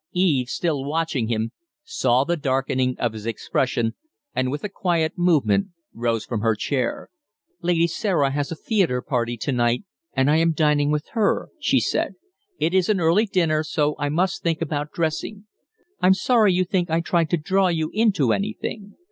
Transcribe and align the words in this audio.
Eve, 0.13 0.49
still 0.49 0.83
watching 0.83 1.27
him, 1.27 1.51
saw 1.83 2.23
the 2.23 2.35
darkening 2.35 2.95
of 2.97 3.13
his 3.13 3.27
expression, 3.27 3.93
and 4.33 4.49
with 4.49 4.63
a 4.63 4.67
quiet 4.69 5.13
movement 5.15 5.67
rose 5.93 6.25
from 6.25 6.41
her 6.41 6.55
chair. 6.55 7.11
"Lady 7.61 7.85
Sarah 7.85 8.31
has 8.31 8.51
a 8.51 8.55
theatre 8.55 9.03
party 9.03 9.37
to 9.37 9.51
night, 9.51 9.83
and 10.13 10.27
I 10.31 10.37
am 10.37 10.53
dining 10.53 10.89
with 10.89 11.09
her," 11.11 11.49
she 11.59 11.79
said. 11.79 12.15
"It 12.57 12.73
is 12.73 12.89
an 12.89 12.99
early 12.99 13.27
dinner, 13.27 13.61
so 13.61 13.93
I 13.99 14.09
must 14.09 14.41
think 14.41 14.59
about 14.59 14.91
dressing. 14.91 15.45
I'm 15.99 16.15
sorry 16.15 16.51
you 16.51 16.65
think 16.65 16.89
I 16.89 17.01
tried 17.01 17.29
to 17.29 17.37
draw 17.37 17.67
you 17.67 17.91
into 17.93 18.33
anything. 18.33 18.95